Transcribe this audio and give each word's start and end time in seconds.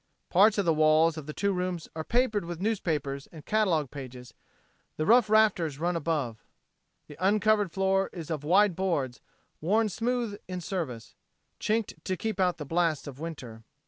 Parts 0.31 0.57
of 0.57 0.65
the 0.65 0.73
walls 0.73 1.15
of 1.15 1.27
the 1.27 1.31
two 1.33 1.51
rooms 1.53 1.87
are 1.95 2.03
papered 2.03 2.43
with 2.43 2.59
newspapers 2.59 3.27
and 3.27 3.45
catalog 3.45 3.91
pages; 3.91 4.33
the 4.97 5.05
rough 5.05 5.29
rafters 5.29 5.77
run 5.77 5.95
above. 5.95 6.43
The 7.05 7.17
uncovered 7.23 7.71
floor 7.71 8.09
is 8.11 8.31
of 8.31 8.43
wide 8.43 8.75
boards, 8.75 9.21
worn 9.61 9.89
smooth 9.89 10.41
in 10.47 10.59
service, 10.59 11.13
chinked 11.59 12.03
to 12.05 12.17
keep 12.17 12.39
out 12.39 12.57
the 12.57 12.65
blasts 12.65 13.05
of 13.05 13.19
winter. 13.19 13.63